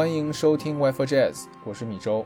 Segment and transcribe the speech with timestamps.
[0.00, 2.24] 欢迎收听 Wi-Fi Jazz，我是米周。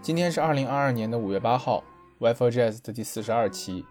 [0.00, 1.84] 今天是二零二二年的五月八号
[2.18, 3.84] ，Wi-Fi Jazz 的第四十二期。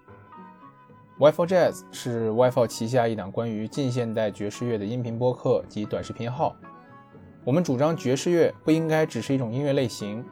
[1.20, 6.56] Wi-Fi Jazz 是 Wi-Fi 旗下一档关于近现代爵士乐的音频播客及短视频号。
[7.46, 10.26] 我们主张爵士乐不应该只是一种音乐类型，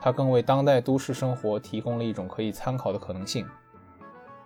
[0.00, 3.46] 它更为当代都市生活提供了一种可以参考的可能性。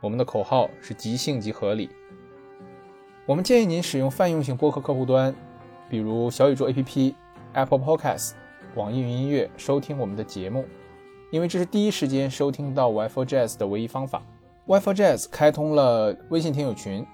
[0.01, 1.89] 我们的口号是即兴即合理。
[3.25, 5.33] 我们建议您使用泛用型播客客户端。
[5.87, 7.15] 比如小宇宙 APP、
[7.55, 8.33] Apple Podcast、
[8.75, 10.65] 网易云音乐收听我们的节目，
[11.31, 14.23] 因为这是第一时间收听到 Wi-Fi Jazz 的唯一方法。
[14.67, 17.07] Wi-Fi Jazz 开通了微信听友群，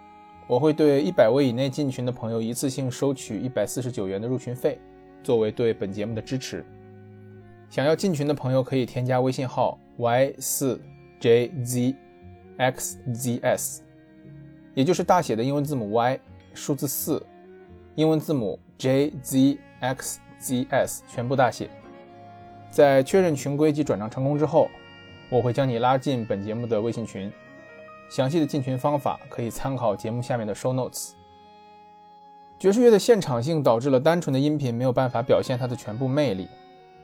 [0.48, 4.80] 我会对一百位以内进群的朋友一次性收取一百四十九元的入群费，
[5.22, 6.64] 作为对本节目的支持。
[7.69, 10.80] 想要进群的朋友可以添加微信号 y 四
[11.20, 11.94] jzxzs，
[14.75, 16.19] 也就是大写的英文字母 Y，
[16.54, 17.22] 数字四。
[17.97, 21.70] 英文字母 J Z X Z S 全部大写。
[22.70, 24.69] 在确认群规及转账成功之后，
[25.28, 27.30] 我会将你拉进本节目的微信群。
[28.10, 31.12] 详细的进群方法可以参考节目下面的 show notes。
[32.58, 36.48] 爵士乐的现场性导致了单纯的音频没有办法表现它的全部魅力，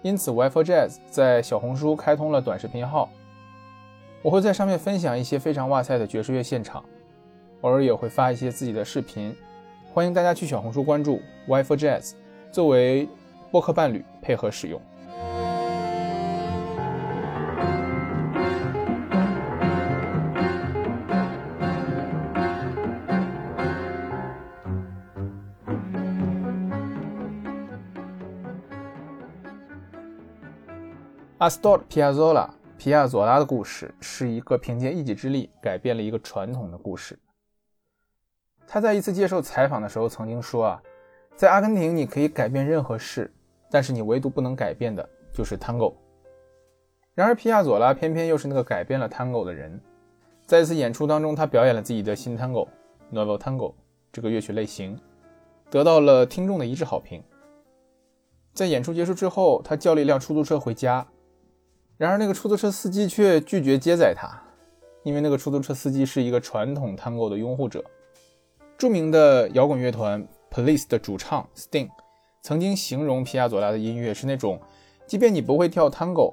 [0.02, 3.08] 因此 Wi-Fi Jazz 在小红书开通了短视频号，
[4.20, 6.84] 我会在上面分享一些非常哇塞的爵士乐现场，
[7.62, 9.34] 偶尔也会发一些自己的视频。
[9.94, 12.12] 欢迎大家去小红书关注 Wi-Fi Jazz，
[12.52, 13.08] 作为
[13.50, 14.80] 播客伴侣配合使用。
[31.38, 32.48] 阿斯托尔·皮亚佐拉，
[32.78, 37.16] 皮亚佐拉的故事是一个凭借一己之力改变了一个传统的故事。
[38.66, 40.82] 他在一次接受采访的时候曾经说：“啊，
[41.36, 43.30] 在阿根廷你可以改变任何事，
[43.70, 45.94] 但是你唯独不能改变的就是 Tango。”
[47.14, 49.80] 然而皮亚佐拉偏偏又是那个改变了 Tango 的人。
[50.46, 52.68] 在一次演出当中，他表演了自己的新 Tango
[53.12, 53.74] Novel Tango
[54.12, 55.00] 这个乐曲类型，
[55.70, 57.22] 得到了听众的一致好评。
[58.52, 61.06] 在演出结束之后，他叫了一辆出租车回家，
[61.96, 64.40] 然而那个出租车司机却拒绝接载他，
[65.02, 67.84] 因为那个出租车司机是一个传统 Tango 的拥护者。
[68.78, 71.88] 著名的摇滚乐团 Police 的主唱 Sting
[72.46, 74.60] 曾经形容皮亚佐拉的音乐是那种，
[75.04, 76.32] 即便你不会跳 Tango，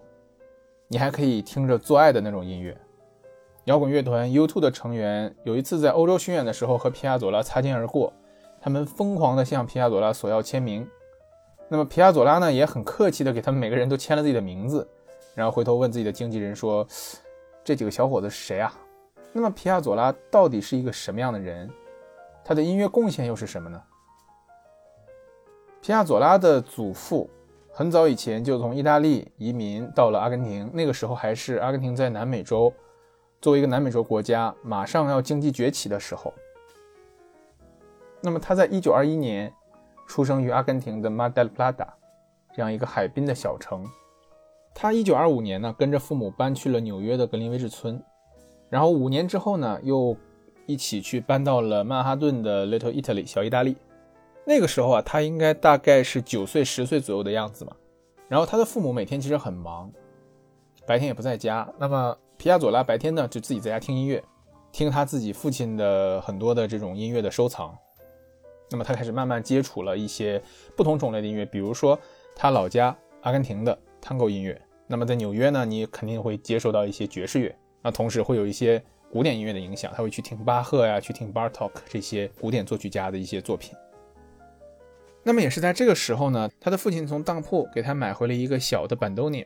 [0.88, 2.78] 你还可以听着做爱的那种音乐。
[3.64, 8.14] 摇滚乐团 U2 的成员有一次在欧洲巡演的时候和皮亚佐拉擦肩而过，
[8.62, 10.88] 他们疯狂地向皮亚佐拉索要签名。
[11.68, 14.88] 那么皮亚佐拉呢也很客气地给他们每个人都签了自己的名字，
[15.34, 16.88] 然后回头问自己的经纪人说
[17.66, 18.72] ：“这几个小伙子是谁啊？”
[19.34, 21.68] 那么皮亚佐拉到底是一个什么样的人？
[22.46, 23.82] 他的音乐贡献又是什么呢？
[25.84, 27.30] 皮亚佐拉的祖父
[27.70, 32.72] 很早以前就从意大利移民到了阿根廷，那个时候还是阿根廷在南美洲
[33.42, 36.34] 作为一个南美洲国家马上要经济崛起的时候。
[38.22, 39.54] 那么他在1921年
[40.08, 41.88] 出生于阿根廷的 Mar del Plata
[42.56, 43.86] 这样一个海滨的小城。
[44.74, 48.02] 他1925年呢跟着父母搬去了纽约的格林威治村，
[48.70, 50.16] 然后五年之后呢又。
[50.66, 53.76] 一起去搬到了曼哈顿的 Little Italy 小意大利。
[54.46, 57.76] 那个时候啊，他应该大概是九岁、十岁左右的样子嘛。
[58.28, 59.92] 然后他的父母每天其实很忙，
[60.86, 61.68] 白天也不在家。
[61.78, 64.24] 那么皮亚佐拉白天呢就自己在家听音乐，
[64.72, 67.78] 听他自己父亲的很多的这种音乐的收藏。
[68.70, 70.42] 那么他开始慢慢接触了一些
[70.76, 71.98] 不同种类的音乐，比如说
[72.36, 74.60] 他老家阿根廷的 Tango 音乐。
[74.88, 78.84] 那么在纽约呢，你肯定会接受到一些爵士乐，那同时会有一些。
[79.12, 83.76] 古典音乐的影响，他会去听巴赫呀，去听 Bartok 这些古典作曲家的一些作品。
[85.24, 89.46] 那么也是在这个时候呢，他的父亲从当铺给他买回了一个小的板 n 尼。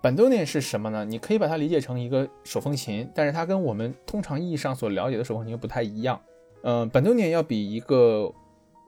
[0.00, 1.04] 板 n 尼是什么呢？
[1.04, 6.20] 你可以把它理解成一个手风琴，但是它跟我们通常意义上所了解的手风琴又不太一样。
[6.62, 8.32] 嗯，板 n 尼要比一个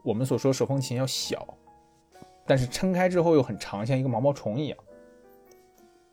[0.02, 1.46] 我们所说手风琴要小，
[2.46, 4.78] 但是撑开之后又很长，像一个毛毛虫一样。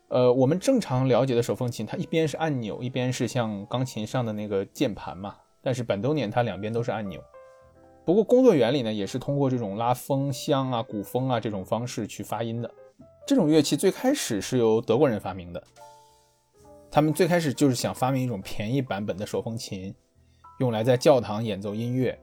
[0.08, 5.36] 呃，我们正常了解的手风琴，它一边是按钮，一边是像钢琴上的那个键盘嘛。
[5.62, 7.22] 但是本多年它两边都是按钮。
[8.04, 12.70] 不过工作原理呢，也是通过这种拉风箱啊、鼓风啊这种方式去发音的。
[13.26, 15.62] 这种乐器最开始是由德国人发明的，
[16.90, 19.94] 他们最开始就是想发明一种便宜版本的手风琴，
[20.58, 22.18] 用来在教堂演奏音乐。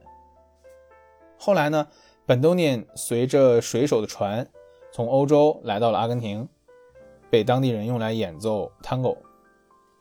[1.38, 1.88] 后来呢，
[2.26, 4.46] 本多年随着水手的船
[4.92, 6.48] 从欧洲来到了阿根廷。
[7.30, 9.16] 被当地人用来演奏 Tango，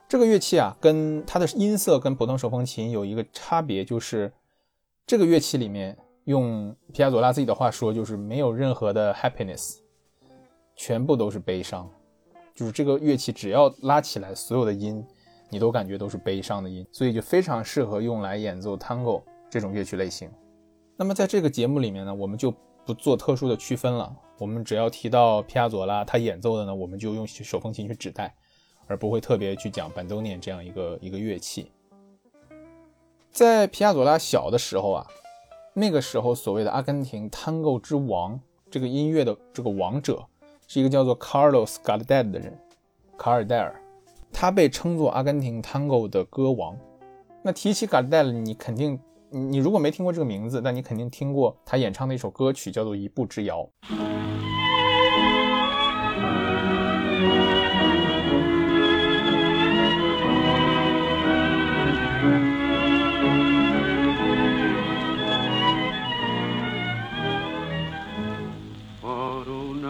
[0.07, 4.33] 这个乐器啊，跟它的音色跟普通手风琴有一个差别，就是
[5.09, 9.77] 这个乐器里面用皮亚佐拉自己的话说，就是没有任何的 happiness，
[10.75, 11.89] 全部都是悲伤。
[12.53, 15.03] 就是这个乐器只要拉起来，所有的音
[15.49, 20.29] 你都感觉都是悲伤的音，所以就非常适合用来演奏 tango 这种乐曲类型。
[20.95, 22.53] 那么在这个节目里面呢，我们就
[22.85, 24.15] 不做特殊的区分了。
[24.37, 28.31] 我们只要提到皮亚佐拉他演奏的呢，我们就用手风琴去指代，
[28.85, 31.71] 而不会特别去讲 bandone 这样一个一个乐器。
[33.39, 35.07] 在皮亚佐拉小的时候啊，
[35.73, 38.37] 那个时候所谓的阿根廷 tango 之王，
[38.69, 40.21] 这个音乐的这个王者。
[40.67, 42.59] 是一个叫做 Carlos Gardel 的人，
[43.17, 43.81] 卡尔戴尔，
[44.33, 46.77] 他被称作阿根廷 Tango 的歌王。
[47.41, 48.99] 那提起 Gardel，你肯定，
[49.29, 53.65] 你如果没听过这个名字，那你肯定听过他演唱的一首歌曲，叫做《一步之遥》。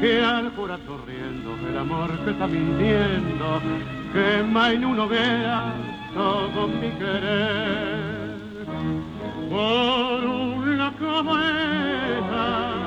[0.00, 3.60] que al cura corriendo el amor que está mintiendo
[4.12, 5.74] quema en una hoguera
[6.14, 8.36] todo mi querer
[9.50, 11.40] por una cama
[12.18, 12.78] esa,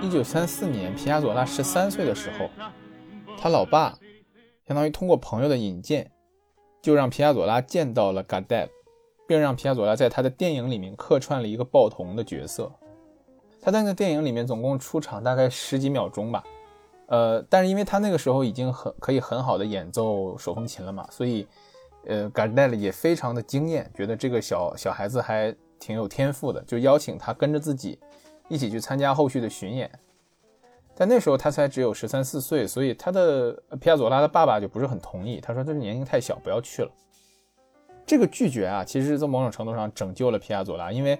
[0.00, 2.48] 一九三四年，皮亚佐拉十三岁的时候，
[3.36, 3.98] 他老爸
[4.66, 6.10] 相当于通过朋友的引荐，
[6.80, 8.68] 就让皮亚佐拉见到了 g a d e
[9.26, 12.72] 并让皮亚佐拉在他的电影里面客串了一个报童的角色。
[13.68, 16.42] 他在那电影里面总共出场大概十几秒钟吧。
[17.08, 21.46] 呃，但是因为他那个时候已经很可以很好的演奏手风琴了嘛，所以，
[22.06, 27.98] 呃，Gardel 也非常的惊艳，觉得这个小小孩子还挺有天赋的，就邀请他跟着自己
[28.48, 29.90] 一起去参加后续的巡演。
[30.94, 36.90] 但那时候他才只有十三四岁，所以他的皮亚佐拉的爸爸就不是很同意，他说这是年龄太小，不要去了。
[38.06, 41.18] 这个拒绝啊，其实在某种程度上拯救了皮亚佐拉，因为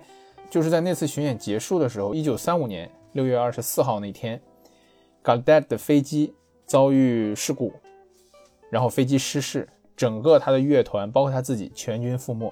[0.51, 4.41] 就是在那次巡演结束的时候，一九三五年六月二十四号那天。
[5.23, 6.35] Gardel 的飞机
[6.65, 7.73] 遭遇事故，
[8.71, 12.51] 然后飞机失事，整个他的乐团包括他自己全军覆没。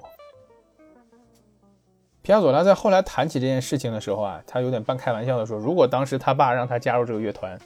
[2.21, 7.57] 皮亚佐拉在后来谈起这件事情的时候啊，他有点半开玩笑的说：“如果当时他爸让他加入这个乐团，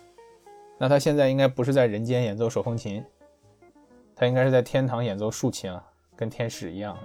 [0.78, 3.04] 那他现在应该不是在人间演奏手风琴，
[4.16, 5.84] 他应该是在天堂演奏竖琴啊，
[6.16, 6.96] 跟天使一样。”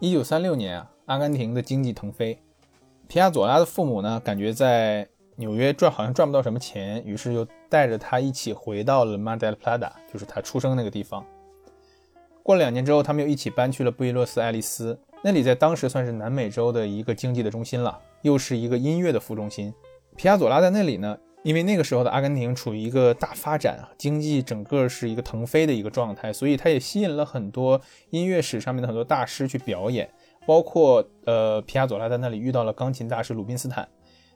[0.00, 2.38] 一九三六年啊，阿根廷的经济腾飞，
[3.08, 5.08] 皮亚佐拉的父母呢，感觉在。
[5.38, 11.22] 纽约赚好像赚不到什么钱，于是就带着他一起回到了 Mar del Plata，就是他出生那个地方。
[12.42, 19.70] 过了两年之后，他们又一起搬去了布宜诺斯艾利斯，那里在当时算是南美洲的一个经济的中心了，又是一个音乐的副中心。
[20.16, 30.08] 皮亚佐拉在那里呢，因为那个时候的阿根廷处于一个大发展，经济整个是一个腾飞的一个状态，所以他也吸引了很多音乐史上面的很多大师去表演，
[30.46, 33.88] 包括呃皮亚佐拉在那里遇到了钢琴大师鲁宾斯坦。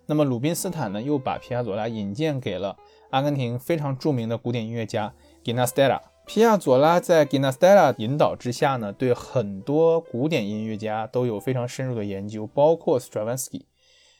[0.07, 2.77] 那么鲁宾斯坦呢，又把皮亚佐拉引荐给了
[3.11, 5.15] 阿根廷非常著名的古典音乐家
[5.45, 6.01] Ginastera。
[6.27, 13.63] 皮亚佐拉在 Ginastera 引导之下呢，对很多古典音乐家都有非常深入的研究，包括 Stravinsky。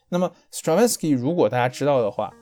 [0.09, 2.33] 那么 Stravinsky 如果大家知道的话，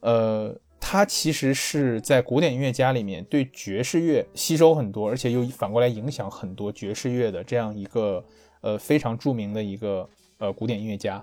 [0.00, 8.24] 呃，他其实是在古典音乐家里面对爵士乐吸收很多，而且又反过来影响很多爵士乐的这样一个
[8.62, 11.22] 呃非常著名的一个呃古典音乐家。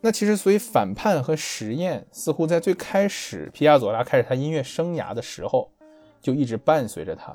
[0.00, 5.70] 那其实，所以反叛和实验似乎在最开始皮亚佐拉开始他音乐生涯的时候，
[6.20, 7.34] 就一直伴随着他。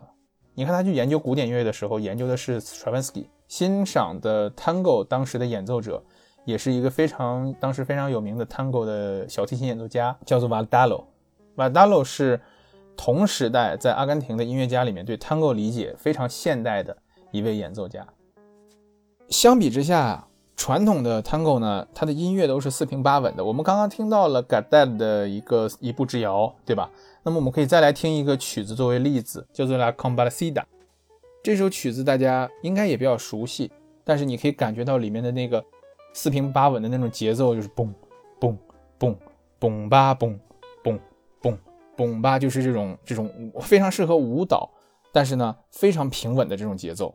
[0.53, 6.03] 你看，他去研究古典音乐的时候，研究的是 Stravinsky，欣赏的 Tango 当时的演奏者，
[6.45, 11.05] 也是一个非常当时非常有名的 Tango 的小提琴演奏家，叫做 Valdalo。
[11.55, 12.39] Valdalo 是
[12.95, 16.95] 同时代在阿根廷的音乐家里面对 Tango 理解非常现代的
[17.31, 18.05] 一位演奏家。
[19.29, 20.25] 相比之下。
[20.55, 23.45] 传统的 Tango 呢，它的音乐都是四平八稳的。
[23.45, 26.91] 我们刚刚听到了 Gardel 的一个一步之遥，对吧？
[27.24, 30.63] 那么我们可以再来听一个曲子作为例子，叫做 La Combalcida。
[31.41, 33.71] 这首曲子大家应该也比较熟悉，
[34.03, 35.63] 但是你可以感觉到里面的那个
[36.12, 37.88] 四平八稳的那种节奏，就是嘣
[38.38, 38.53] 嘣
[39.00, 39.15] 嘣
[39.62, 40.38] 嘣吧嘣
[40.83, 41.00] 嘣
[41.41, 41.57] 嘣
[41.95, 43.31] 嘣吧，就是这种这种
[43.62, 44.69] 非常适合舞蹈，
[45.13, 47.13] 但是呢非常平稳的这种节奏。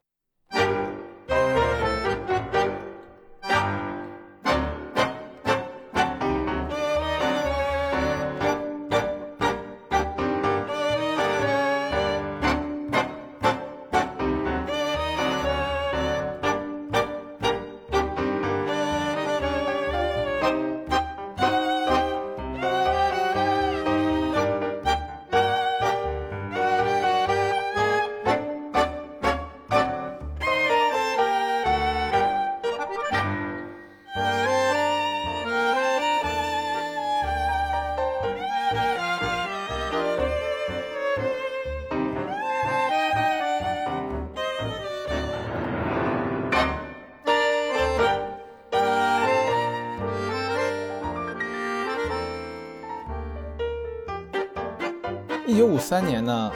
[55.46, 56.50] 一九五三年呢，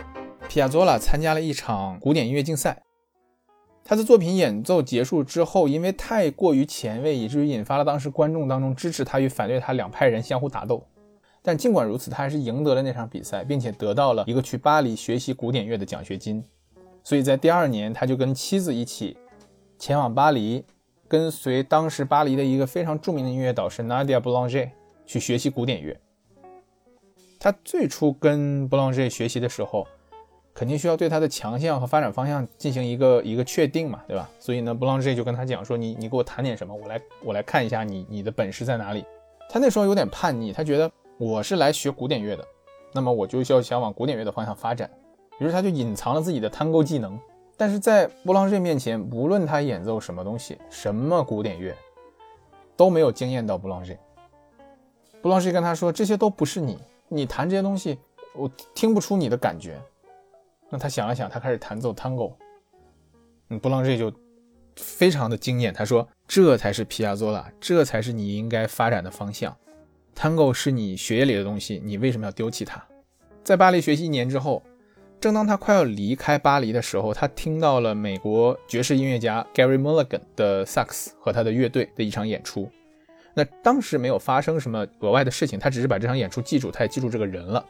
[0.49, 2.83] 皮亚佐拉参加了一场古典音乐竞赛。
[3.85, 10.83] 他的作品演奏结束之后，因为太过于前卫，以至于引发了当时观众当中支持他与反对他两派人相互打斗。
[11.43, 16.43] 但尽管如此，他还是赢得了那场比赛，并且得到了一个去巴黎学习古典乐的奖学金。
[17.05, 19.19] 所以在第二年，他就跟妻子一起
[19.79, 20.65] 前往巴黎，
[21.07, 24.71] 跟随当时巴黎的一个非常著名的音乐导师 Nadia Boulanger
[25.05, 25.95] 去学习古典乐。
[27.39, 29.87] 他最初跟 b l a n g e 学习的时候。
[30.55, 34.29] 肯定需要对他的强项和发展方向进行一个一个确定嘛，对吧？
[34.41, 39.05] 所以呢，布朗 J 就跟他讲说：“你你给我弹点什么，我来我来看一下你你的本事在哪里。”
[39.49, 42.45] 他那时候有点叛逆，他觉得我是来学古典乐的，
[42.93, 44.91] 那么我就需要想往古典乐的方向发展，
[45.39, 47.17] 于是他就隐藏了自己的探戈技能。
[47.57, 51.73] 但是在布朗 J 面前，无论他演奏什么东西，什么古典乐，
[52.77, 53.97] 都没有惊艳到布朗 J。
[55.23, 56.77] 布朗 J 跟他说：“这些都不是你，
[57.09, 57.99] 你弹这些东西，
[58.35, 59.81] 我听不出你的感觉。”
[60.71, 62.35] 那他想了想，他开始弹奏 Tango。
[63.49, 64.13] 嗯，布朗日就
[64.77, 69.57] 非常的惊艳，他说：“这才是皮亚佐拉，这才是你应该发展的方向。
[70.15, 72.85] Tango 是你血液里的东西，你为什么要丢弃它？”
[73.43, 74.63] 在巴黎学习一年之后，
[75.19, 82.71] 正当他快要离开巴黎的时候，他听到了美国爵士音乐家 Gary Mulligan 的萨克斯和他的乐队的一场演出。
[83.39, 87.65] 那当时没有发生什么额外的事情，他只是把这场演出记住，他也记住这个人了。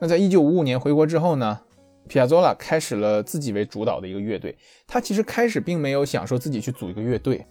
[0.00, 1.60] 那在一九五五年回国之后呢？
[2.08, 4.54] 皮亚佐拉开始了自己为主导的一个乐队。
[4.88, 7.46] 他其实开始并没有想说自己去组一个乐队，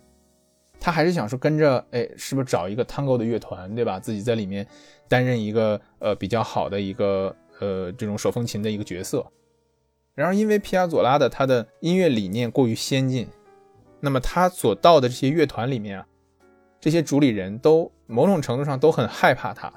[0.77, 3.97] 他还是想说跟着，哎，是不是找一个 Tango 的乐团，对吧？
[3.97, 4.67] 自己在里面
[5.07, 9.25] 担任一个呃比较好的一个呃这种手风琴的一个角色。
[10.13, 13.27] 然而，因为皮亚佐拉的他的音乐理念过于先进，
[14.01, 16.05] 那么他所到的这些乐团里面啊，
[16.83, 19.71] 这些主理人都某种程度上都很害怕他。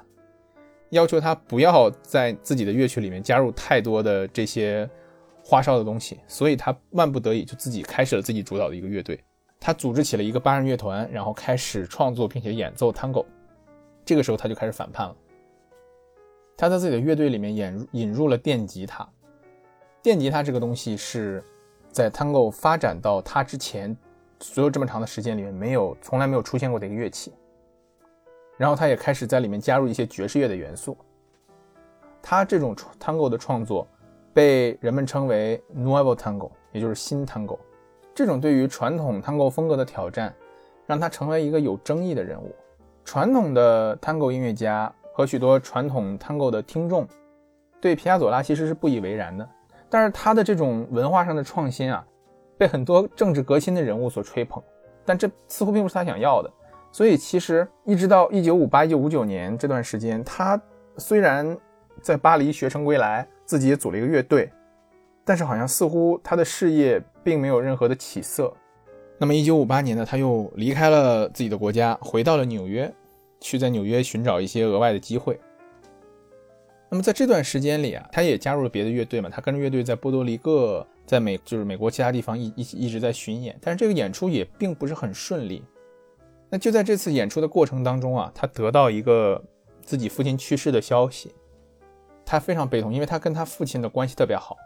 [0.89, 4.89] 要求他不要在自己的乐曲里面加入太多的这些
[5.41, 9.17] 花哨的东西，所以他万不得已就自己开始了自己主导的一个乐队。
[9.57, 13.25] 他组织起了一个八人乐团，然后开始创作并且演奏 Tango。
[14.03, 15.15] 这个时候他就开始反叛了。
[16.57, 19.07] 他在自己的乐队里面引引入了电吉他。
[20.03, 21.41] 电吉他这个东西是
[21.89, 23.95] 在 Tango 发展到他之前
[24.39, 27.33] 所有这么长的时间里面没有从来没有出现过的一个乐器。
[28.57, 30.97] 然后他也开始在里面加入一些爵士乐的元素。
[32.21, 33.87] 他这种 Tango 的创作
[34.33, 37.59] 被人们称为 Nuevo Tango，也就是新 Tango。
[38.15, 40.33] 这种对于传统 Tango 风格的挑战，
[40.85, 42.53] 让他成为一个有争议的人物。
[43.05, 47.07] 传统的 Tango 音乐家和许多传统 Tango 的听众
[47.79, 49.47] 对皮亚佐拉其实是不以为然的。
[49.87, 52.05] 但是他的这种文化上的创新啊，
[52.57, 54.61] 被很多政治革新的人物所吹捧，
[55.05, 56.51] 但这似乎并不是他想要的。
[56.91, 60.59] 所以，其实一直到一九五八、一九五九年这段时间，他
[60.97, 61.55] 虽然
[62.01, 64.49] 在巴黎学成归来，自己也组了一个乐队，
[65.23, 68.51] 但是好像似乎他的事业并没有任何的起色。
[69.19, 72.91] 那么，一九五八年呢，他又离开了自己的国家，回到了纽约，
[73.39, 75.39] 去在纽约寻找一些额外的机会。
[76.89, 85.63] 那么，在这段时间里啊，他也加入了别的乐队嘛，他跟着乐队在波多黎各，在美就是美国其他地方一一一直在巡演，但是这个演出也并不是很顺利。
[86.49, 89.41] 那就在这次演出的过程当中啊，他得到一个
[89.81, 91.33] 自己父亲去世的消息，
[92.25, 94.57] 他非常悲痛，因为他跟他父亲的关系特别好。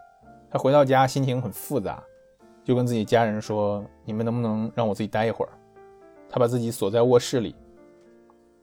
[0.50, 2.02] 他回到家心情很复杂，
[2.62, 5.52] 就跟自己家人说：“你们能不能让我自己待一会儿？”
[6.28, 7.54] 他把自己锁在卧室里，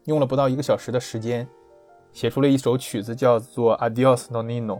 [0.06, 1.48] 用了不到一个小时的时间，
[2.14, 4.76] 写出了一首曲子，叫做《Adios Nonino》。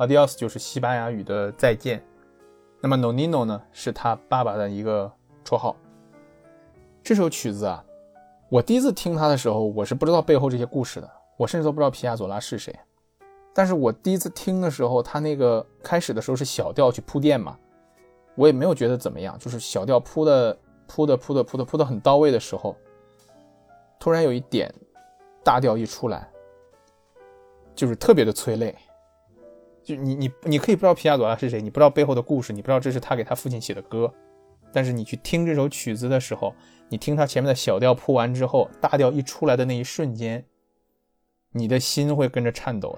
[0.00, 2.02] Adios 就是西班牙语的再见，
[2.80, 5.12] 那么 Nonino 呢，是他爸爸的一个
[5.44, 5.76] 绰号。
[7.02, 7.84] 这首曲子啊，
[8.48, 12.74] 我第一次听它的时候，我是不知道背后这些故事的，我甚至都不知道皮亚佐拉是谁。
[13.52, 17.58] 但是我第一次听的时候，他那个开始的时候是小调去铺垫嘛，
[18.36, 22.74] 我也没有觉得怎么样，就是小调铺的铺的铺的铺的铺的很到位的时候，
[23.98, 24.74] 突然有一点
[25.44, 26.26] 大调一出来，
[27.74, 28.74] 就是特别的催泪。
[29.90, 34.12] 就你你你可以不知道皮亚佐拉是谁，你不知道背后的故事，你不知道这是他给他父亲写的歌。
[34.72, 36.54] 但是你去听这首曲子的时候，
[36.90, 40.44] 你听他前面的小调铺完之后，大调一出来的那一瞬间，
[41.50, 42.96] 你的心会跟着颤抖。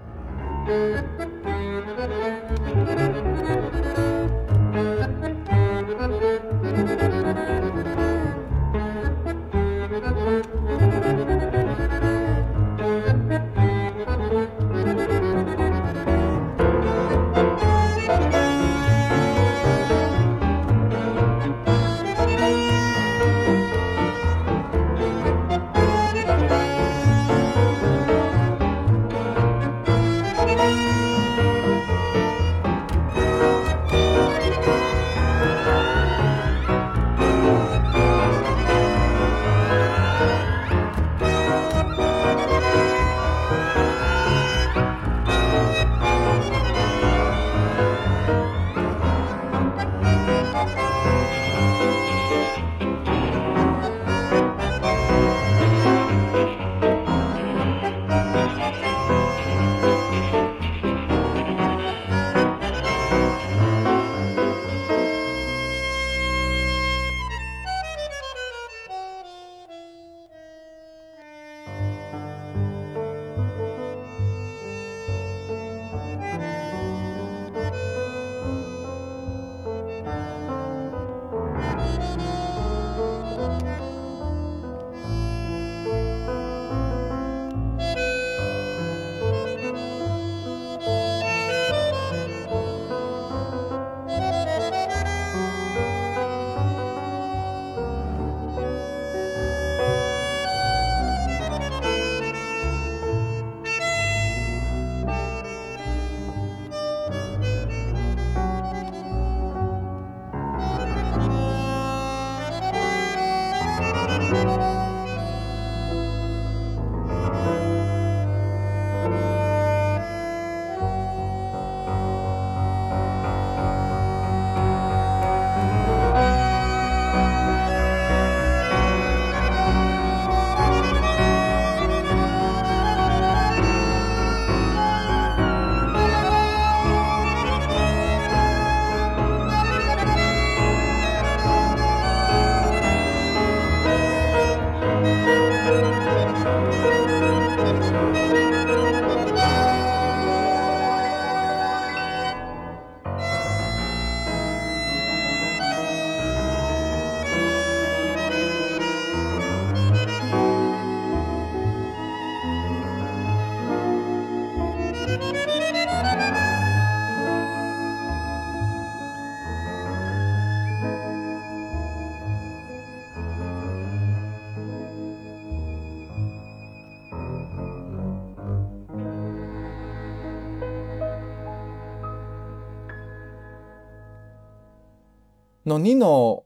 [185.73, 186.45] Nonino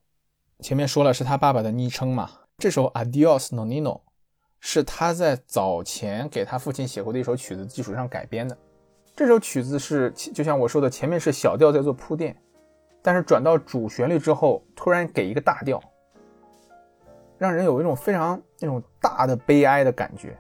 [0.61, 4.03] 前面说了是他爸爸的昵称嘛，这首 Adios Nonino
[4.61, 8.57] 是他在早前给他父亲写过的一首曲子基础上改编的。
[9.17, 12.37] 这首曲子是就像我说的，前面是小调在做铺垫，
[13.03, 15.83] 但是转到主旋律之后，突然给一个大调，
[17.37, 20.39] 让人有一种非常那种大的悲哀的感觉。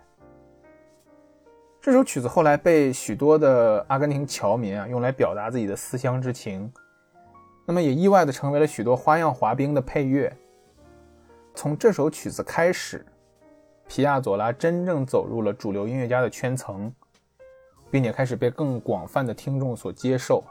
[1.81, 6.72] 这首曲子后来被许多的阿根廷侨民啊用来表达自己的思乡之情，
[7.66, 10.35] 那么也意外的成为了许多花样滑冰的配乐。
[11.55, 13.05] 从这首曲子开始，
[13.87, 16.90] 皮亚佐拉真正走入了主流音乐家的圈层，
[17.90, 20.42] 并且开始被更广泛的听众所接受。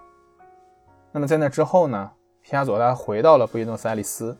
[1.11, 2.11] 那么在那之后呢？
[2.41, 4.37] 皮亚佐拉回到了布宜诺斯艾利斯，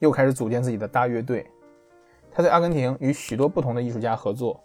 [0.00, 1.46] 又开始组建自己的大乐队。
[2.32, 4.60] 他在阿根廷与许多不同的艺术家合作。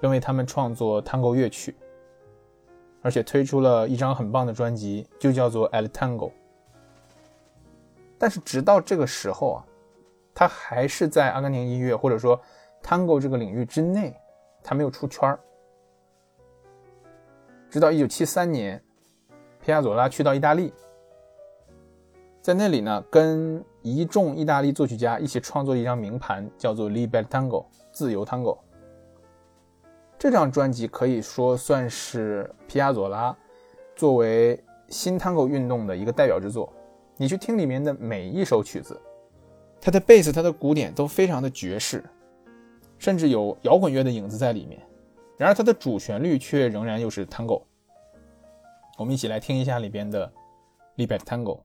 [0.00, 1.76] 并为他们创作探戈乐曲，
[3.02, 6.28] 而且推出了一张很棒的专辑，就叫做《El Tango》。
[8.18, 9.64] 但是直到这个时候啊，
[10.34, 12.38] 他还是在阿根廷音乐或者说
[12.82, 14.14] Tango 这个领域之内，
[14.62, 15.40] 他没有出圈儿。
[17.70, 18.82] 直到1973年，
[19.60, 20.72] 皮亚佐拉去到意大利，
[22.42, 28.58] 在那里呢，跟一众意大利作曲家一起创作一张名盘，叫做《Liber Tango》自由 Tango）。
[30.20, 33.34] 这张专辑可以说算是皮亚佐拉
[33.96, 36.70] 作为新探戈运动的一个代表之作。
[37.16, 39.00] 你去听里面的每一首曲子，
[39.80, 42.04] 它的贝斯、它的鼓点都非常的爵士，
[42.98, 44.78] 甚至有摇滚乐的影子在里面。
[45.38, 47.58] 然而，它的主旋律却仍然又是探戈。
[48.98, 50.26] 我们一起来听一下里边的
[50.96, 51.62] 《l i b e r Tango》。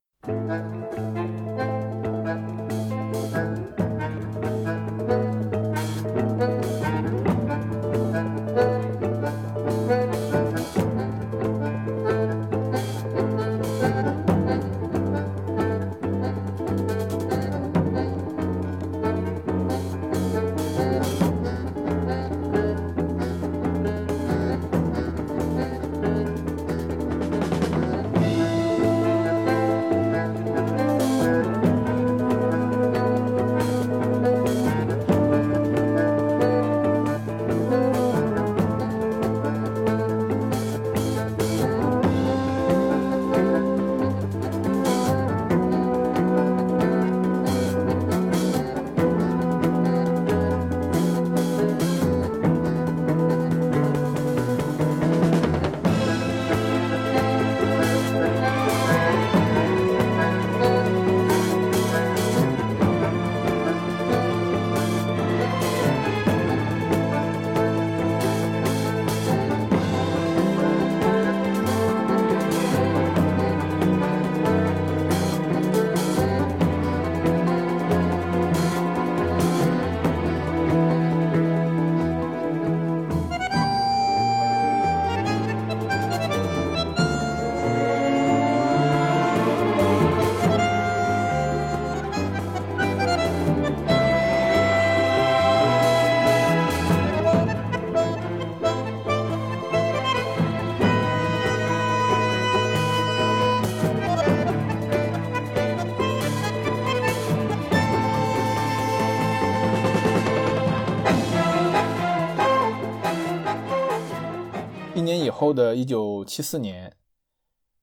[115.35, 116.93] 后的一九七四年，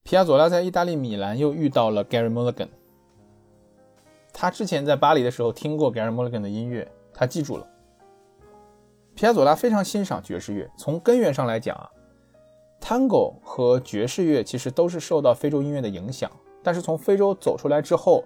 [0.02, 2.68] 皮亚佐拉在意大利米兰又遇到了 Gary Mulligan。
[4.32, 7.66] 他之前在巴黎的时候听过 Gary Mulligan 的音乐，他记住了。
[9.14, 10.70] 皮亚佐拉非常欣赏爵士乐。
[10.78, 11.90] 从根源上来讲啊
[12.80, 16.30] ，Tango 和爵士乐其实都是受到非洲音乐的影响。
[16.62, 18.24] 但是从非洲走出来之后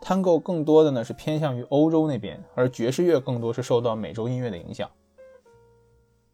[0.00, 4.90] ，Tango 更多的呢是偏向于欧洲那边，而爵士乐更多是受到美洲音乐的影响。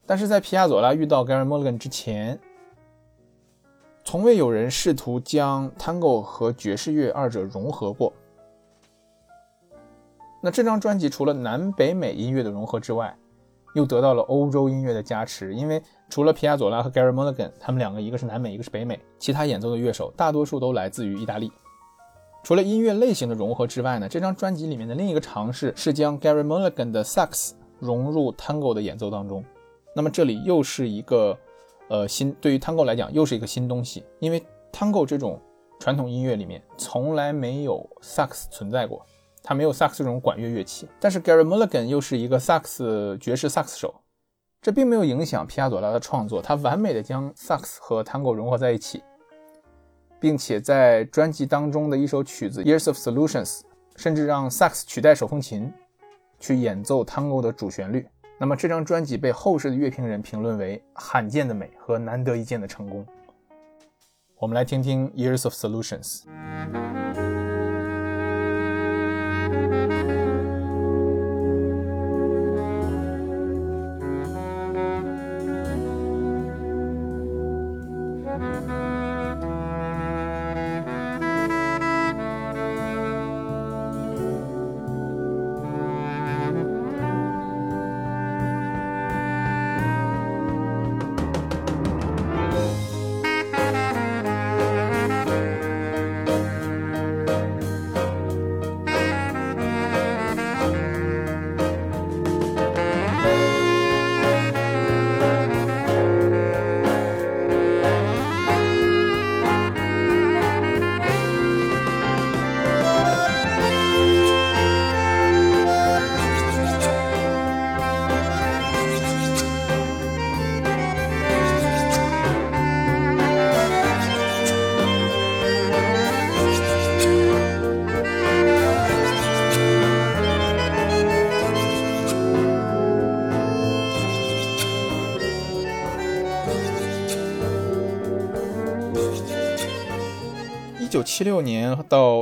[0.08, 2.40] 但是在皮亚佐拉遇到 Gary Mulligan 之前，
[4.02, 8.10] 从未有人试图将 Tango 和爵士乐二者融合过。
[10.40, 13.14] 那这张专辑除了南北美音乐的融合之外，
[13.74, 15.54] 又得到了欧洲音乐的加持。
[15.54, 21.52] 因为除了皮亚佐拉和 Gary Mulligan，他们两个一个是南美，一个是北美，其他演奏的乐手大多数都来自于意大利。
[22.42, 29.44] 除了音乐类型的融合之外呢，这张专辑里面的另一个尝试是将 Gary Mulligan 的萨克斯融入 Tango 的演奏当中。
[29.98, 31.36] 那么这里又是一个，
[31.88, 35.42] 呃，新对于 Tango 来讲又是一个新东西，因为 Tango 这种
[35.80, 39.04] 传统音乐里面从来没有萨克斯存在过，
[39.42, 40.88] 它没有萨克斯这种管乐乐器。
[41.00, 43.92] 但是 Gary Mulligan 又是一个萨克斯爵士萨克斯手，
[44.62, 49.02] 这并没有影响皮亚佐拉的创作，他完美的将萨克斯和 Tango 融合在一起。
[50.20, 53.60] 并且在专辑当中的一首曲子《Years of Solutions》，
[53.96, 55.72] 甚至让萨克斯取代手风琴
[56.38, 58.06] 去演奏 Tango 的主旋律。
[58.40, 63.04] 那么这张专辑被后世的乐评人评论为罕见的美和难得一见的成功。
[64.38, 66.22] 我们来听听《Years of Solutions》。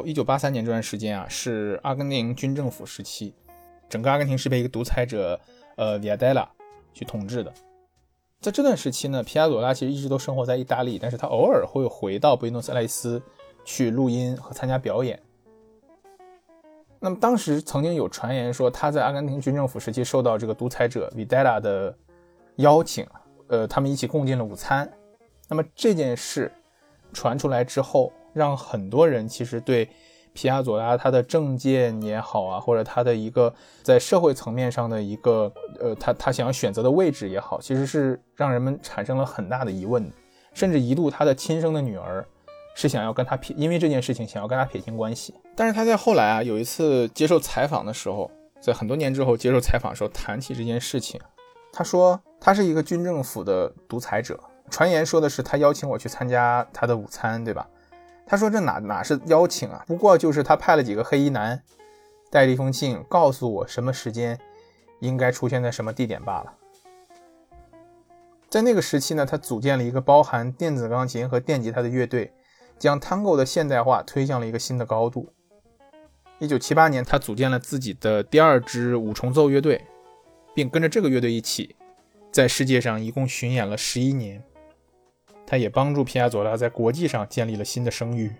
[0.06, 3.34] 一九八三年这段时间啊，是阿根廷军政府时期，
[3.88, 5.40] 整个阿根廷是被一个独裁者，
[5.74, 6.48] 呃，维亚戴拉
[6.94, 7.52] 去统治的。
[8.40, 13.20] 在这段时期呢，皮亚佐拉其实一直都生活在意大利，但是他偶尔会回到布宜诺斯艾利斯
[13.64, 15.20] 去录音和参加表演。
[17.00, 21.92] 那么当时曾经有传言说，他在阿根廷军政府时期受到这个独裁者维戴拉的
[22.58, 23.04] 邀请，
[23.48, 24.88] 呃，他们一起共进了午餐。
[25.48, 26.52] 那么这件事
[27.12, 29.88] 传出来之后，让很多人其实对
[30.34, 40.12] 皮亚佐拉他的政见也好啊，或者他的一个在社会层面上的一个呃，他他想要选择的位置也好，其实是让人们产生了很大的疑问，
[40.52, 42.22] 甚至一度他的亲生的女儿
[42.74, 45.34] 是想要跟他撇，因为这件事情想要跟他撇清关系。
[45.54, 51.18] 但是他在后来啊，有一次接受采访的时候，在很多年之后接受采访的时候谈起这件事情，
[51.72, 57.66] 他说他是一个军政府的独裁者，传言说的是他邀请我去参加他的午餐，对吧？
[58.26, 59.84] 他说：“这哪哪是邀请啊？
[59.86, 61.62] 不过就是他派了几个黑衣男，
[62.28, 64.36] 带了一封信，告诉我什么时间
[64.98, 66.52] 应该出现在什么地点罢了。”
[68.50, 72.32] 在那个时期呢，他组建了一个包含电子钢琴和电吉他的乐队，
[72.78, 75.32] 将 Tango 的现代化推向了一个新的高度。
[76.38, 79.86] 一九七八年，他组建了自己的第二支五重奏乐队，
[80.54, 81.76] 并跟着这个乐队一起，
[82.30, 84.42] 在世界上一共巡演了十一年。
[85.46, 88.32] 他也帮助皮亚佐拉在国际上建立了新的声誉。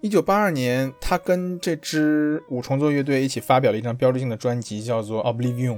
[0.00, 5.76] 一九八二年，他跟这支五重奏乐队一起发表了一张标志性的专辑，叫做《Oblivion》。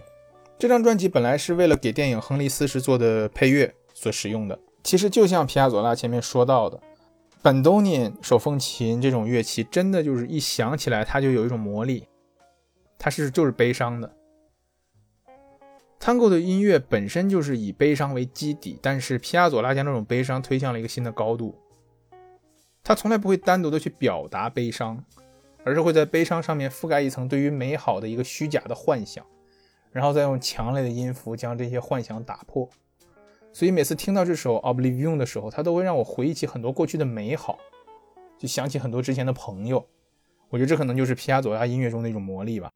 [0.58, 4.58] 这张专辑本来是为了给电影《亨利四世》做的配乐所使用的。
[4.82, 6.80] 其实就像皮亚佐拉前面说到的，
[7.42, 12.08] 本多尼手风琴这种乐器，真的就是一响起来，它就有一种魔力，
[12.98, 14.10] 它是就是悲伤的。
[16.06, 21.58] Tango 的音乐本身就是以悲伤为基底，但是皮亚佐拉将这种悲伤推向了一个新的高度。
[22.84, 25.02] 他从来不会单独的去表达悲伤，
[25.64, 29.26] 而是会在悲伤上面覆盖一层对于美好的一个虚假的幻想，
[29.90, 32.70] 然后再用强烈的音符将这些幻想打破。
[33.52, 37.58] 所以每次听到这首《Oblivion》的时候，它都会让我回忆起很多过去的美好，
[38.38, 39.84] 就想起很多之前的朋友。
[40.50, 42.70] 我觉得这可能就是皮亚佐拉音乐中的一种魔力吧。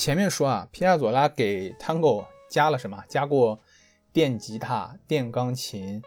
[0.00, 3.04] 前面说啊，皮亚佐拉给 Tango 加了什么？
[3.06, 3.60] 加过
[4.14, 6.02] 电吉他、电钢琴，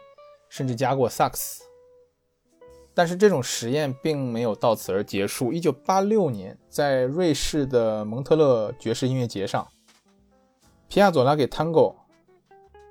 [0.48, 1.62] 甚至加过萨克斯。
[2.92, 5.52] 但是这种实验并没有到此而结束。
[5.52, 9.64] 一九八六年，在瑞士的蒙特勒爵士音乐节上，
[10.88, 11.94] 皮亚佐拉给 Tango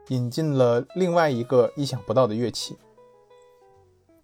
[0.07, 2.77] 引进了另外一个意想不到的乐器。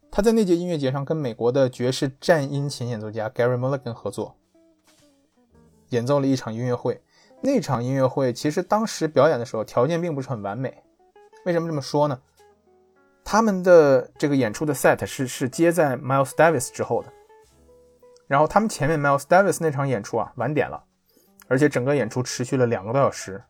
[0.09, 4.37] 他在那届音乐节上跟美国的爵士战音琴演奏家 Gary Mulligan 合作，
[5.89, 7.01] 演奏了一场音乐会。
[7.41, 10.83] 那场音乐会其实当时表演的时候条件并不是很完美。
[11.45, 12.19] 为什么这么说呢？
[13.23, 17.13] 他们的这个演出的 set 是是接在 Miles Davis 之后的，
[18.27, 20.83] 然后他们前面 Miles Davis 那场演出啊晚点了，
[21.47, 23.41] 而且整个演出持续了两个多小时。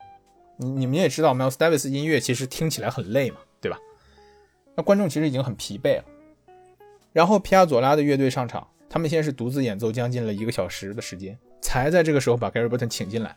[0.58, 3.80] 你你们也知道 Miles Davis 音乐其实听起来很累嘛，对吧？
[4.76, 6.04] 那观众其实已经很疲惫了。
[7.12, 13.36] 然后皮亚佐拉的乐队上场，他们先是独自演奏将近了一个小时的时间，才在这个时候把 Gary Burton 请进来。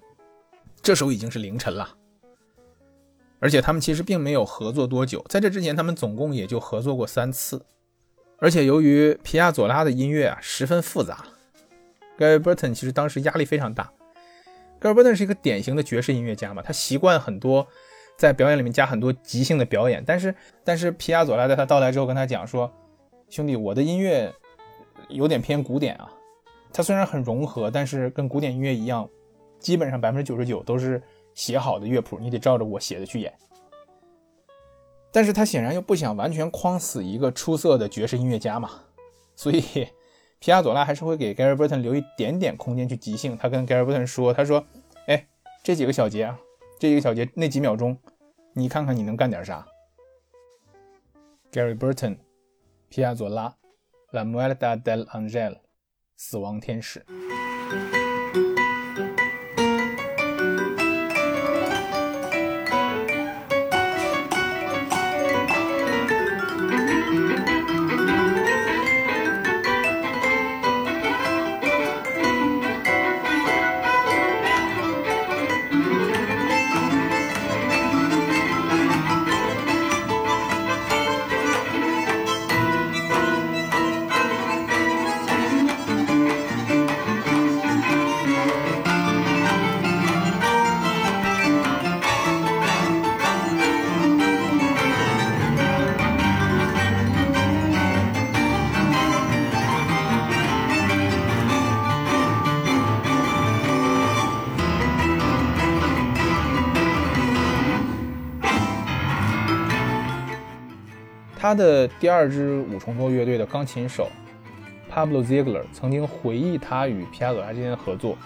[0.81, 1.97] 这时候已经是凌晨了。
[3.39, 7.67] 而且他们其实并没有合作多久，在这之前，他们总共也就合作过三次。
[8.39, 11.25] 而且由于皮亚佐拉的音乐啊十分复杂
[12.19, 13.93] ，Gary Burton 其实当时压力非常大。
[14.81, 17.67] Gary Burton 是一个典型的爵士音乐家嘛，他习惯很多
[18.17, 20.03] 在表演里面加很多即兴的表演。
[20.05, 20.35] 但是，
[20.65, 22.73] 但是皮亚佐拉在他到来之后跟他讲说
[23.29, 24.33] ：“兄弟，我的音乐
[25.13, 26.13] 有点偏古典啊。
[26.73, 29.09] 它虽然很融合，但是跟古典音乐一样，
[29.59, 31.03] 基本上百分之九十九都是。”
[31.35, 33.33] 写好的乐谱，你得照着我写的去演。
[35.11, 38.71] 但是他显然又不想完全框死一个出色的爵士音乐家嘛，
[39.35, 39.63] 所以
[40.41, 43.35] 皮亚佐拉还是会给 Gary Burton 留一点点空间去即兴。
[43.39, 44.63] 他跟 Gary Burton 说：“他说，
[45.07, 45.27] 哎，
[45.63, 46.39] 这几个小节啊，
[46.79, 47.97] 这几个小节那几秒钟，
[48.53, 49.67] 你看看你能干点啥
[51.51, 52.19] ？”Gary Burton，
[52.91, 53.57] 皮亚佐拉
[54.13, 55.59] ，La Muerte del Angel，
[56.17, 57.05] 死亡天使。
[111.53, 114.09] 他的第二支五重奏乐队的钢琴手
[114.91, 118.17] Pablo Ziegler 曾经回忆他与皮亚佐拉之间的合作。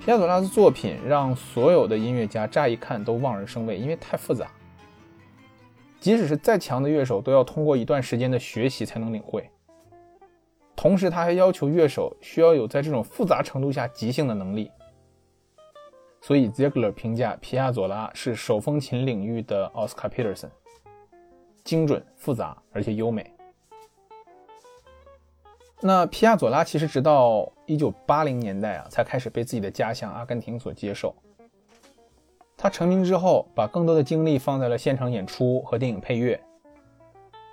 [0.00, 4.50] 皮亚佐拉的作品让所有的音乐家乍一看都望而生畏，因为太复杂，
[6.00, 9.48] 即使是再强的乐手都要通过一段时间的学习才能领会。
[10.74, 14.68] 同时，他还要求乐手需要有在这种复杂程度下即兴的能力。
[16.20, 20.52] 所以，Ziegler 评价皮亚佐拉是手风琴领域的奥斯卡· s o n
[21.70, 23.32] 精准、复杂而且优美。
[25.80, 31.14] 那皮亚佐拉其实直到一九八零年代啊，才开始被自己的家乡阿根廷所接受。
[32.56, 36.42] 他成名之后，把更多的精力放在了现场演出和电影配乐。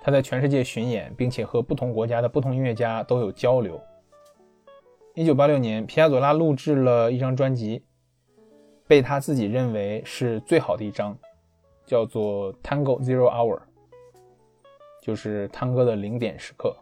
[0.02, 3.80] 他在全世界巡演，并且和不同国家的不同音乐家都有交流。
[5.14, 7.84] 一九八六年，皮亚佐拉录制了一张专辑，
[8.88, 11.16] 被他自己认为是最好的一张，
[11.86, 13.58] 叫做《Tango Zero Hour》。
[15.08, 16.76] 就是汤哥的零点时刻。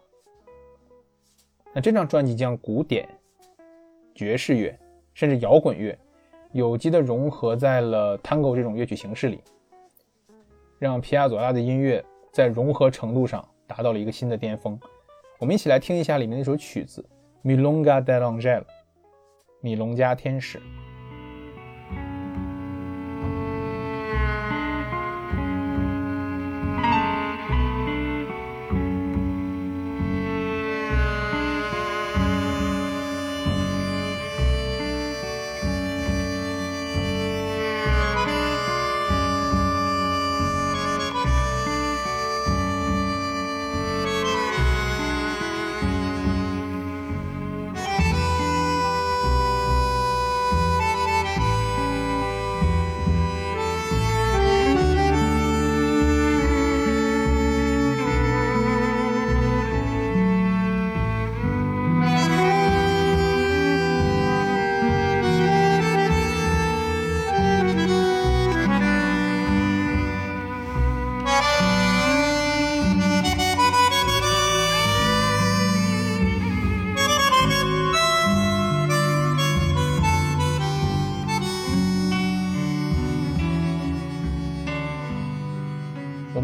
[1.72, 3.08] 那这张专辑将古典、
[4.16, 4.76] 爵士乐
[5.14, 5.96] 甚至摇滚乐
[6.50, 9.40] 有机的融合在了 Tango 这种乐曲形式里，
[10.80, 14.76] 让皮亚佐拉的音乐在融合程度上达到了一个新的巅峰。
[15.38, 17.08] 我们一起来听一下里面那首曲子
[17.48, 18.60] 《Milonga del Angel》，
[19.60, 20.60] 米隆加天使。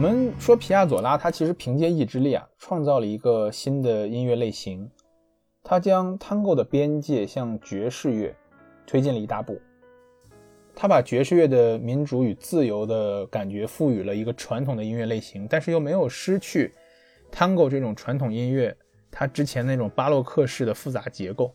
[0.03, 4.91] 我们说皮亚佐拉，他其实凭借意志力啊，创造了一个新的音乐类型，
[5.63, 8.35] 他将 Tango 的边界向爵士乐
[8.85, 9.61] 推进了一大步。
[10.75, 16.75] 他把爵士乐的民主与自由的感觉赋予了一个传统的音乐类型，但是又没有失去
[17.31, 18.77] Tango 这种传统音乐
[19.09, 21.55] 它之前那种巴洛克式的复杂结构。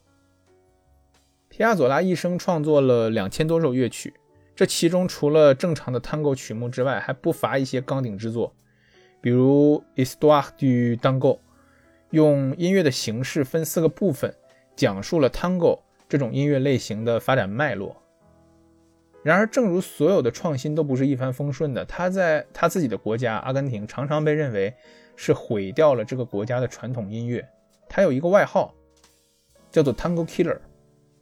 [1.49, 4.13] 皮亚佐拉一生创作了两千多首乐曲。
[4.57, 8.55] 这其中除了正常的探戈曲目之外，还不乏一些钢鼎之作，
[9.21, 11.35] 比如《Histoire du Tango》，
[12.09, 14.33] 用音乐的形式分四个部分，
[14.75, 15.77] 讲述了探戈
[16.09, 17.95] 这种音乐类型的发展脉络。
[19.21, 24.73] 然而，正如所有的创新都不是一帆风顺的，他在他自己的国家阿根廷常常被认为
[25.15, 27.47] 是毁掉了这个国家的传统音乐。
[27.87, 28.73] 他有一个外号，
[29.69, 30.57] 叫做 “Tango Killer”。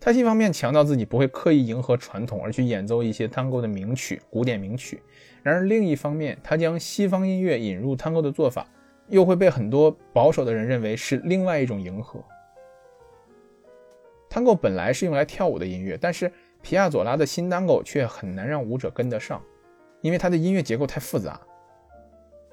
[0.06, 5.02] 他一方面强调自己不会刻意迎合传统而去演奏一些 Tango 的名曲、古典名曲，
[5.42, 8.68] 然而另一方面，他将西方音乐引入 Tango 的做法，
[9.08, 12.24] 又会被很多保守的人认为是另外一种迎合。
[14.30, 16.32] Tango 本来是用来跳舞的音乐，但是
[16.62, 19.42] 皮亚佐拉的新 Tango 却很难让舞者跟得上，
[20.02, 21.42] 因为它的音乐结构太复杂。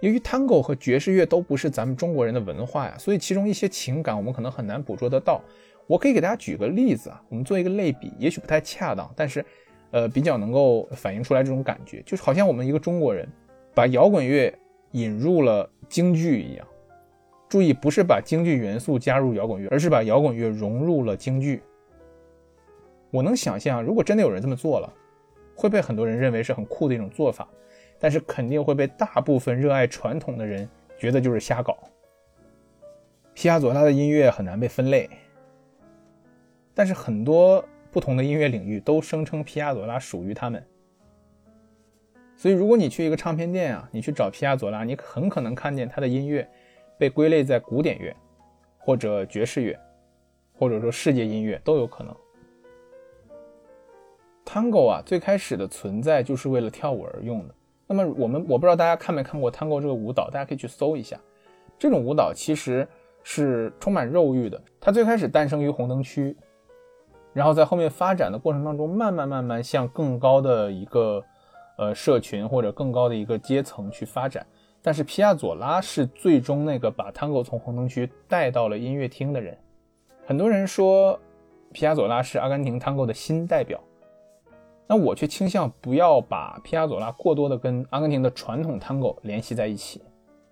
[0.03, 5.41] 由于 Tango 和爵士乐都不是咱们中国人的文化呀，所以其中一些情感我们可能很难捕捉得到。
[5.87, 9.45] 我可以给大家举个例子啊，我们做一个类比，也许不太恰当，但是，
[9.93, 13.29] 呃，比较能够反映出来这种感觉，就是好像我们一个中国人
[13.75, 14.53] 把摇滚乐
[14.91, 16.67] 引入了京剧一样。
[17.49, 21.63] 注意，不是把京剧元素加入摇滚乐，而是把摇滚乐融入了京剧。
[23.13, 24.93] 我能想象，如果真的有人这么做了，
[25.55, 27.49] 会被很多人认为是很酷的一种做法，
[28.03, 31.79] 但是肯定会被大部分热爱传统的人觉得就是瞎搞。
[33.33, 35.09] 皮亚佐拉的音乐很难被分类。
[36.75, 40.67] 但是很多不同的音乐领域都声称皮亚佐拉属于他们，
[42.35, 46.51] 所以如果你去一个唱片店啊，你去找皮亚佐拉，你很可能看见他的音乐
[46.99, 48.17] 被归类在古典乐，
[48.79, 49.79] 或者爵士乐，
[50.55, 52.17] 或者说世界音乐都有可能。
[54.45, 57.55] Tango 啊，最开始的存在就是为了跳舞而用的。
[57.93, 61.21] 那么我们我不知道大家看没看过 Tango 这个舞蹈，大家可以去搜一下。
[61.79, 62.89] 这种舞蹈其实
[63.23, 66.35] 是充满肉欲的，它最开始诞生于红灯区。
[67.35, 71.23] 然后在后面发展的过程当中，慢慢慢慢向更高的一个
[71.77, 74.47] 呃社群或者更高的一个阶层去发展。
[74.81, 79.57] 但是皮亚佐拉是最终那个把 Tango 从红灯区带到了音乐厅的人。
[80.27, 81.19] 很多人说
[81.73, 83.79] 皮亚佐拉是阿根廷 Tango 的新代表，
[84.87, 90.03] 那我却倾向不要把皮亚佐拉过多的跟阿根廷的传统 Tango 联系在一起。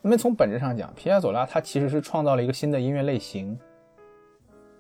[0.02, 3.58] 那么从本质上讲，皮亚佐拉他其实是创造了一个新的音乐类型。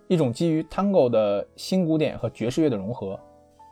[0.08, 3.20] 一种基于 Tango 的新古典和爵士乐的融合，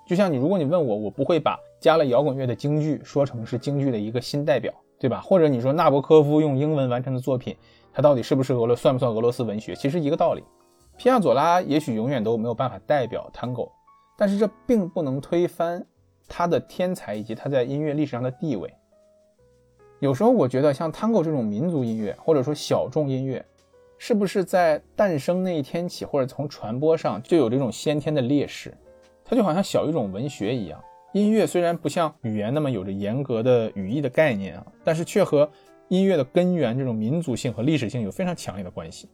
[0.06, 5.20] 就像你，如果你问我，我不会把加了摇滚乐的京剧说成是京剧的一个新代表，对吧？
[5.20, 7.56] 或者你说纳博科夫用英文完成的作品，
[7.92, 9.74] 它到底是不是俄罗算不算俄罗斯文学？
[9.74, 10.44] 其实一个道理。
[10.96, 13.70] 皮亚佐拉也许永远都没有办法代表 Tango，
[14.18, 15.86] 但是这并不能推翻
[16.26, 18.70] 他的天才以及他在音乐历史上的地位。
[20.00, 23.42] 有时候我觉得像 Tango 这种民族音乐，或者说小众音乐。
[24.00, 28.72] 是不是在诞生那一天起，或者从传播上就有这种先天的劣势？
[29.24, 30.80] 它就好像小语种文学一样，
[31.12, 35.50] 音乐虽然不像语言那么有着严格的语义的概念啊，但是却和
[35.88, 39.08] 音乐的根源这种民族性和历史性有非常强烈的关系。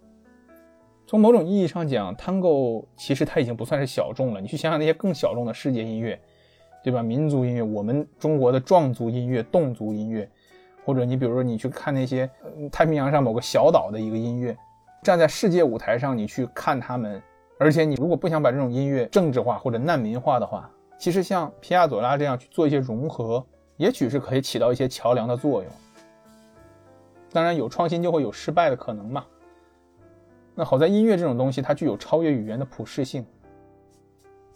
[1.06, 4.40] 从某种意义上讲，Tango 其实它已经不算是小众了。
[4.40, 6.18] 你去想想那些更小众的世界音乐，
[6.82, 7.02] 对吧？
[7.02, 10.28] 民族音乐，我们中国的壮族音乐、侗族音乐，
[10.84, 12.28] 或者你比如说你去看那些
[12.72, 14.56] 太平洋上某个小岛的一个音乐。
[15.02, 17.22] 站在世界舞台上，你去看他们，
[17.58, 23.44] 而且你如果不想把这种音乐政治化或者难民化的话，其实像皮亚佐拉这样去做一些融合，
[23.76, 25.70] 也许是可以起到一些桥梁的作用。
[27.30, 29.26] 当然，有创新就会有失败的可能嘛。
[30.54, 33.24] 那好在音乐这种东西，它具有超越语言的普适性。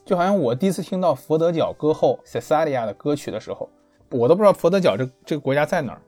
[0.05, 3.69] 就好像我第一次听到佛得角歌后塞萨利亚的歌曲的时候，
[4.11, 6.01] 我都不知道佛得角这这个国家在哪儿，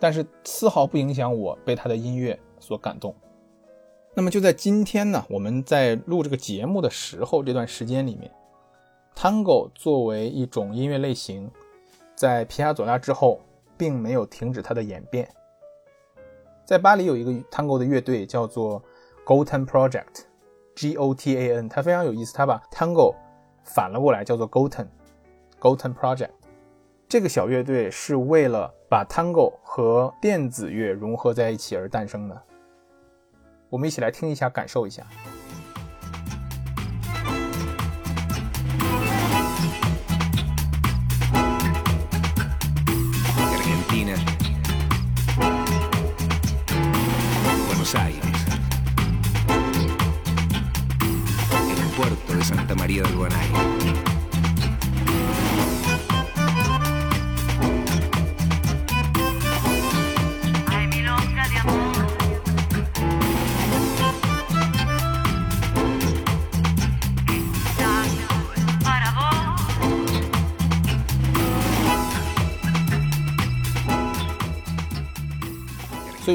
[0.00, 3.14] 但是丝毫不影响我被他的音乐所感动。
[4.14, 8.30] 那么就在今天呢，我们在录这个节目的时候，这段时间里面
[9.16, 11.50] ，Tango 作为一种音乐类型，
[12.14, 13.40] 在皮亚佐拉之后，
[13.76, 15.28] 并没有停止它的演变。
[16.64, 18.82] 在巴黎有一个 Tango 的乐队叫做
[19.24, 23.14] Goten Project，G-O-T-A-N，它非常有意思，它把 Tango
[23.62, 26.30] 反了过来叫做 Goten，Goten Project。
[27.08, 32.42] 这个小乐队是为了把 Tango 和电子乐融合在一起而诞生的。
[33.70, 35.06] 我们一起来听一下，感受一下。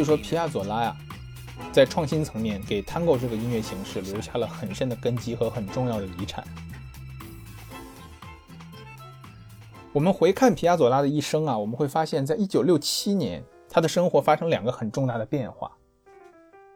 [0.09, 0.97] 说，皮亚佐拉呀，
[1.71, 6.43] 在创新层面给 Tango 这个音乐形式留下了很深的根基和很重要的遗产。
[9.93, 15.71] 我们回看皮亚佐拉的一生啊，我们会发现，在1967年，他的生活发生两个很重大的变化。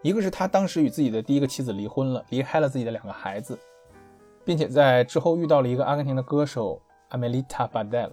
[0.03, 3.57] 一个是他当时与自己的第一个妻子离婚了，离开了自己的两个孩子，
[4.45, 6.79] 并且在之后遇到了一个阿根廷的歌手
[7.09, 8.11] Amelita Badel。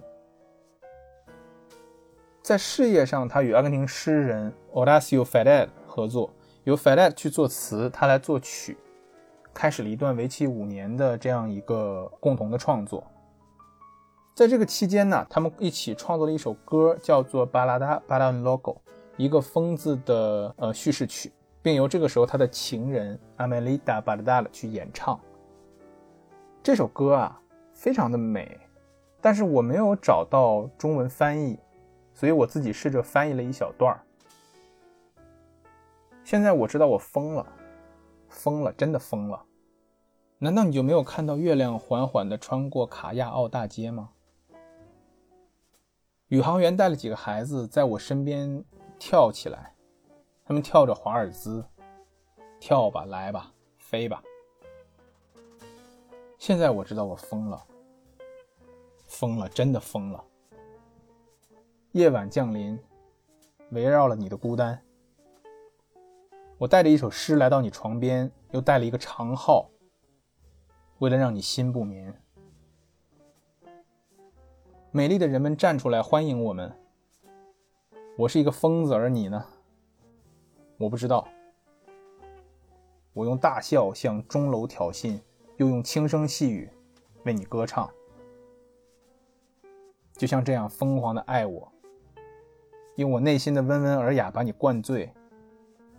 [2.41, 6.31] 在事业上，他与阿根廷诗人 Horacio Ferrer 合作，
[6.63, 8.77] 由 Ferrer 去作词，他来作曲，
[9.53, 13.03] 开始了一段为期五年的这样一个共同的创作。
[14.33, 18.75] 在这个期间呢，他们一起创作了一首歌，叫做《Balada para un Loco》，
[19.17, 25.19] 一个疯子的呃叙事曲，并由这个时候他的情人 Amelita Badal 去演唱。
[26.63, 27.41] 这首歌啊，
[27.73, 28.57] 非常的美，
[29.19, 31.59] 但是我没有找到中文翻译。
[32.13, 34.03] 所以我自己试着翻译了一小段儿。
[36.23, 37.45] 现在我知道我疯了，
[38.29, 39.45] 疯了，真的疯了。
[40.37, 44.09] 难道你就没有看到月亮缓缓地穿过卡亚奥大街吗？
[46.29, 48.63] 宇航员带了几个孩子在我身边
[48.97, 49.75] 跳起来，
[50.45, 51.63] 他们跳着华尔兹，
[52.59, 54.23] 跳吧，来吧，飞吧。
[56.37, 57.61] 现在我知道我疯了，
[59.07, 60.23] 疯了，真的疯了。
[61.91, 62.79] 夜晚降临，
[63.71, 64.81] 围绕了你的孤单。
[66.61, 69.71] 我带着一首诗来到你床边，又带了一个长号，
[70.99, 72.15] 为了让你心不眠。
[74.91, 76.71] 美丽的人们站出来欢迎我们。
[78.15, 79.43] 我是一个疯子，而你呢？
[80.77, 81.27] 我不知道。
[83.13, 85.19] 我用大笑向钟楼挑衅，
[85.57, 86.69] 又用轻声细语
[87.23, 87.89] 为你歌唱，
[90.13, 91.71] 就像这样疯狂的爱我。
[92.97, 95.11] 用我内心的温文尔雅把你灌醉，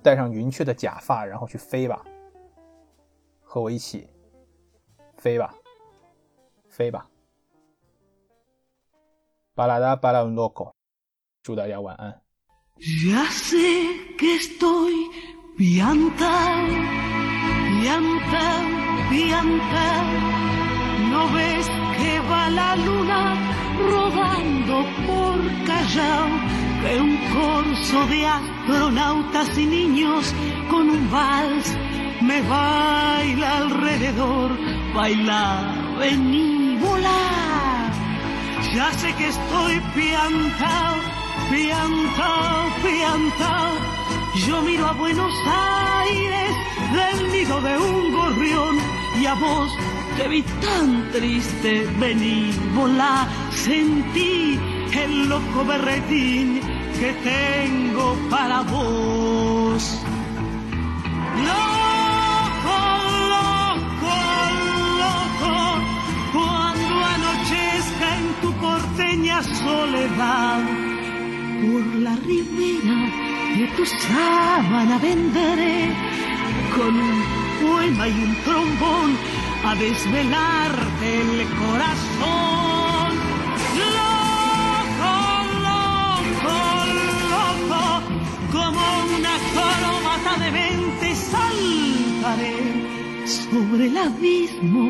[0.03, 2.05] 戴上云雀的假发，然后去飞吧，
[3.41, 4.09] 和我一起
[5.17, 5.55] 飞吧，
[6.69, 7.09] 飞吧。
[9.55, 10.75] 巴拉达巴拉文洛口，
[11.43, 12.21] 祝大家晚安。
[23.73, 24.83] Ya sé que estoy piantao, piantao, piantao.
[24.83, 26.29] ¿No ves que va la luna rodando por Callao?
[26.83, 30.35] Que un corso de astronautas y niños
[30.71, 31.77] con un vals
[32.23, 34.51] me baila alrededor.
[34.95, 37.93] Baila, vení, volar.
[38.75, 40.97] Ya sé que estoy piantao,
[41.51, 43.73] piantao, piantao.
[44.47, 46.53] Yo miro a Buenos Aires
[46.93, 48.79] del nido de un gorrión
[49.21, 49.71] y a vos
[50.17, 54.59] te vi tan triste, vení, volá, sentí
[54.93, 56.61] el loco berretín
[56.99, 59.83] que tengo para vos.
[61.49, 62.79] Loco,
[63.35, 64.15] loco,
[65.03, 65.55] loco,
[66.33, 70.61] cuando anochezca en tu porteña soledad,
[71.63, 72.99] por la ribera
[73.57, 75.91] de tu sábana vendré
[76.77, 79.32] con un poema y un trombón
[79.65, 83.11] a desvelarte el corazón.
[83.79, 85.15] Loco,
[85.67, 86.59] loco,
[87.33, 87.83] loco,
[88.51, 88.83] como
[89.17, 92.59] una corbata de mente saltaré
[93.27, 94.87] sobre el abismo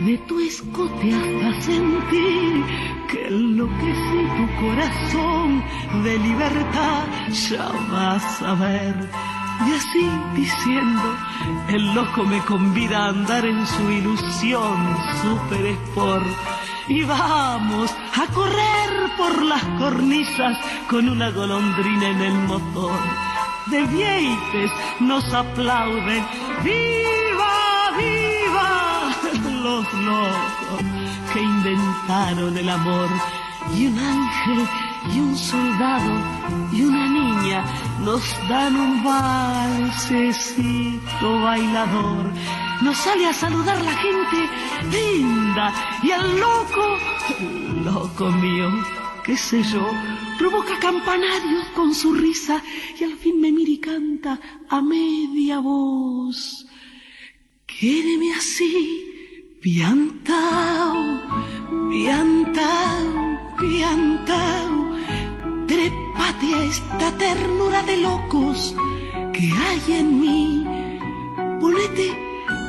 [0.00, 2.64] de tu escote hasta sentir
[3.08, 5.62] que enloquece tu corazón
[6.02, 9.41] de libertad, ya vas a ver.
[9.66, 11.16] Y así diciendo,
[11.68, 16.26] el loco me convida a andar en su ilusión super sport.
[16.88, 22.98] Y vamos a correr por las cornisas con una golondrina en el motor.
[23.66, 26.26] De vieites nos aplauden,
[26.64, 29.12] ¡viva, viva!
[29.62, 30.82] Los locos
[31.32, 33.08] que inventaron el amor.
[33.74, 34.68] Y un ángel
[35.14, 36.12] y un soldado
[36.72, 37.64] y una niña
[38.04, 40.60] nos dan un valsecito
[41.42, 42.30] bailador.
[42.82, 44.48] Nos sale a saludar la gente
[44.90, 45.72] linda
[46.02, 46.98] y el loco,
[47.84, 48.70] loco mío,
[49.24, 49.88] qué sé yo,
[50.38, 52.62] provoca campanarios con su risa
[52.98, 56.66] y al fin me mira y canta a media voz.
[57.66, 59.12] Quédeme así,
[59.62, 61.22] Piantao,
[61.88, 63.14] piantao,
[63.60, 64.81] piantao,
[66.12, 68.74] trépate a esta ternura de locos
[69.32, 70.66] que hay en mí.
[71.60, 72.12] Ponete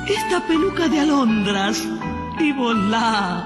[0.08, 1.84] esta peluca de alondras
[2.40, 3.46] y volá,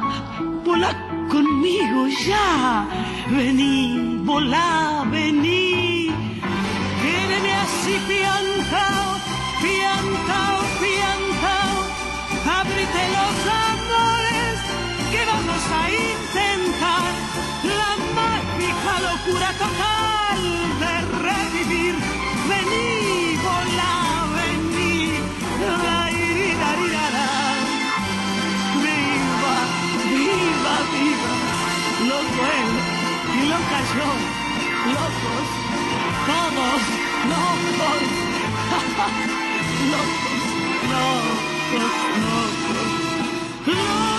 [0.64, 0.92] volá
[1.30, 2.88] conmigo ya.
[3.30, 6.10] Vení, volá, vení.
[7.02, 9.18] Quédeme así piantao,
[9.62, 10.17] piantao,
[19.28, 20.42] locura total
[20.80, 20.94] de
[21.28, 21.96] revivir.
[22.48, 23.96] Vení, volá,
[24.36, 24.98] vení.
[25.60, 27.28] La, iri, la, ri, la, la.
[28.84, 29.56] Viva,
[30.12, 31.34] viva, viva.
[32.10, 32.72] Loco él
[33.36, 34.10] y loca yo.
[34.96, 35.48] Locos,
[36.28, 36.82] todos
[37.32, 38.02] locos.
[39.92, 40.42] locos,
[40.92, 42.92] locos, locos.
[43.68, 44.17] locos.